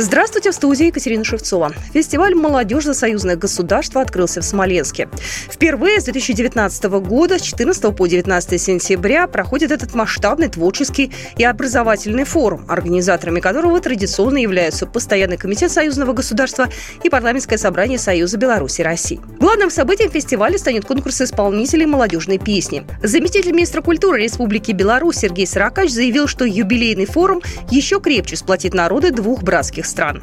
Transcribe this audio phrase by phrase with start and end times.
[0.00, 1.72] Здравствуйте, в студии Екатерина Шевцова.
[1.92, 5.08] Фестиваль «Молодежь за союзное государство» открылся в Смоленске.
[5.50, 12.22] Впервые с 2019 года, с 14 по 19 сентября, проходит этот масштабный творческий и образовательный
[12.22, 16.68] форум, организаторами которого традиционно являются Постоянный комитет союзного государства
[17.02, 19.20] и Парламентское собрание Союза Беларуси России.
[19.40, 22.86] Главным событием фестиваля станет конкурс исполнителей молодежной песни.
[23.02, 29.10] Заместитель министра культуры Республики Беларусь Сергей Саракач заявил, что юбилейный форум еще крепче сплотит народы
[29.10, 30.22] двух братских стран.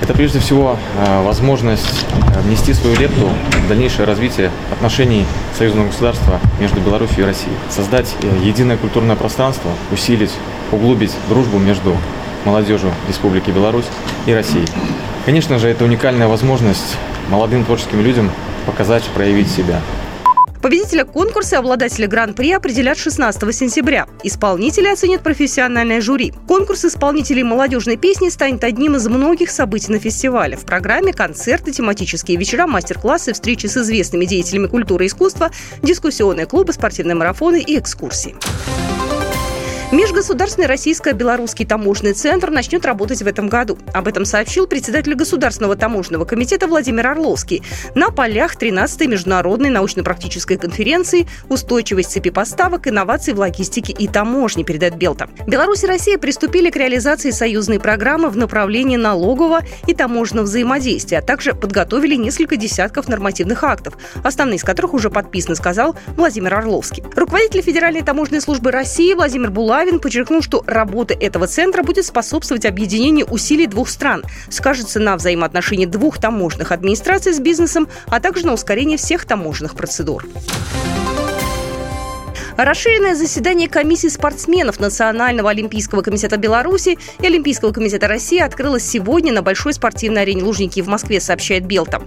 [0.00, 3.28] Это прежде всего э, возможность э, внести свою лепту
[3.64, 5.24] в дальнейшее развитие отношений
[5.56, 7.54] союзного государства между Беларусью и Россией.
[7.70, 10.32] Создать э, единое культурное пространство, усилить,
[10.72, 11.96] углубить дружбу между
[12.44, 13.86] молодежью Республики Беларусь
[14.26, 14.66] и Россией.
[15.24, 16.96] Конечно же, это уникальная возможность
[17.28, 18.30] молодым творческим людям
[18.66, 19.80] показать, проявить себя.
[20.62, 24.06] Победителя конкурса и обладателя гран-при определят 16 сентября.
[24.22, 26.32] Исполнители оценит профессиональное жюри.
[26.46, 30.56] Конкурс исполнителей молодежной песни станет одним из многих событий на фестивале.
[30.56, 35.50] В программе концерты, тематические вечера, мастер-классы, встречи с известными деятелями культуры и искусства,
[35.82, 38.36] дискуссионные клубы, спортивные марафоны и экскурсии.
[39.92, 43.76] Межгосударственный российско-белорусский таможенный центр начнет работать в этом году.
[43.92, 47.62] Об этом сообщил председатель Государственного таможенного комитета Владимир Орловский
[47.94, 54.96] на полях 13-й международной научно-практической конференции «Устойчивость цепи поставок, инноваций в логистике и таможне», передает
[54.96, 55.28] Белта.
[55.46, 61.22] Беларусь и Россия приступили к реализации союзной программы в направлении налогового и таможенного взаимодействия, а
[61.22, 67.04] также подготовили несколько десятков нормативных актов, основные из которых уже подписаны, сказал Владимир Орловский.
[67.14, 72.66] Руководитель Федеральной таможенной службы России Владимир Булаев Славин подчеркнул, что работа этого центра будет способствовать
[72.66, 78.52] объединению усилий двух стран, скажется на взаимоотношении двух таможенных администраций с бизнесом, а также на
[78.52, 80.24] ускорении всех таможенных процедур.
[82.56, 89.42] Расширенное заседание комиссии спортсменов Национального олимпийского комитета Беларуси и Олимпийского комитета России открылось сегодня на
[89.42, 92.02] большой спортивной арене Лужники в Москве, сообщает Белта.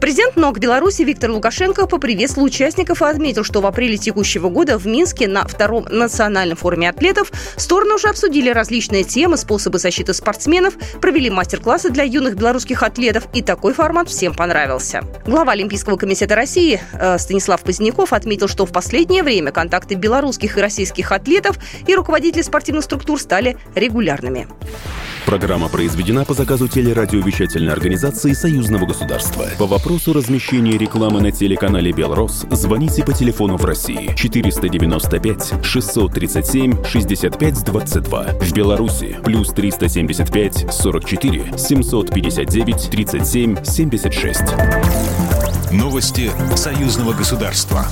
[0.00, 4.86] Президент НОК Беларуси Виктор Лукашенко поприветствовал участников и отметил, что в апреле текущего года в
[4.86, 11.30] Минске на втором национальном форуме атлетов стороны уже обсудили различные темы, способы защиты спортсменов, провели
[11.30, 15.02] мастер-классы для юных белорусских атлетов, и такой формат всем понравился.
[15.26, 20.56] Глава Олимпийского комитета России э, Станислав Поздняков отметил, что в последнее время контакты контакты белорусских
[20.56, 24.48] и российских атлетов и руководителей спортивных структур стали регулярными.
[25.26, 29.46] Программа произведена по заказу телерадиовещательной организации Союзного государства.
[29.58, 37.64] По вопросу размещения рекламы на телеканале «Белрос» звоните по телефону в России 495 637 65
[37.64, 38.22] 22.
[38.40, 44.42] В Беларуси плюс 375 44 759 37 76.
[45.72, 47.86] Новости Союзного государства.